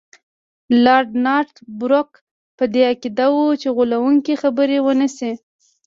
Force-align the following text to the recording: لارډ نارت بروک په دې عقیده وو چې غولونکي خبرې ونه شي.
لارډ 0.83 1.09
نارت 1.25 1.55
بروک 1.79 2.11
په 2.57 2.63
دې 2.73 2.81
عقیده 2.91 3.27
وو 3.33 3.47
چې 3.61 3.67
غولونکي 3.75 4.33
خبرې 4.41 4.77
ونه 4.81 5.07
شي. 5.17 5.31